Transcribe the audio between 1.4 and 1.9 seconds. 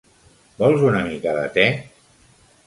de te?